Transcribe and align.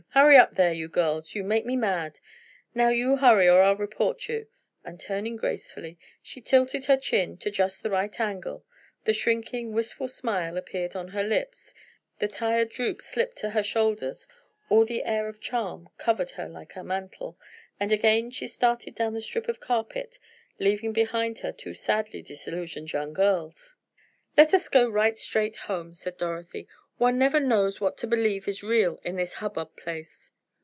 Hurry 0.13 0.35
up 0.35 0.55
there, 0.55 0.73
you 0.73 0.89
girls, 0.89 1.35
you 1.35 1.41
make 1.45 1.65
me 1.65 1.77
mad! 1.77 2.19
Now 2.75 2.89
you 2.89 3.15
hurry, 3.17 3.47
or 3.47 3.61
I'll 3.61 3.77
report 3.77 4.27
you!" 4.27 4.47
and 4.83 4.99
turning 4.99 5.37
gracefully, 5.37 5.97
she 6.21 6.41
tilted 6.41 6.85
her 6.85 6.97
chin 6.97 7.37
to 7.37 7.49
just 7.49 7.81
the 7.81 7.89
right 7.89 8.19
angle, 8.19 8.65
the 9.05 9.13
shrinking, 9.13 9.71
wistful 9.71 10.09
smile 10.09 10.57
appeared 10.57 10.97
on 10.97 11.09
her 11.09 11.23
lips, 11.23 11.73
the 12.19 12.27
tired 12.27 12.67
droop 12.69 13.01
slipped 13.01 13.37
to 13.37 13.51
her 13.51 13.63
shoulders, 13.63 14.27
all 14.69 14.83
the 14.83 15.05
air 15.05 15.29
of 15.29 15.39
charm 15.39 15.87
covered 15.97 16.31
her 16.31 16.49
like 16.49 16.75
a 16.75 16.83
mantle, 16.83 17.39
and 17.79 17.93
again 17.93 18.31
she 18.31 18.47
started 18.47 18.93
down 18.95 19.13
the 19.13 19.21
strip 19.21 19.47
of 19.47 19.61
carpet, 19.61 20.19
leaving 20.59 20.91
behind 20.91 21.39
her 21.39 21.53
two 21.53 21.73
sadly 21.73 22.21
disillusioned 22.21 22.91
young 22.91 23.13
girls. 23.13 23.77
"Let 24.35 24.53
us 24.53 24.67
go 24.67 24.89
right 24.89 25.15
straight 25.15 25.55
home," 25.55 25.93
said 25.93 26.17
Dorothy. 26.17 26.67
"One 26.97 27.17
never 27.17 27.39
knows 27.39 27.81
what 27.81 27.97
to 27.99 28.05
believe 28.05 28.47
is 28.47 28.61
real 28.61 28.99
in 29.03 29.15
this 29.15 29.35
hub 29.35 29.55
bub 29.55 29.75
place." 29.75 30.29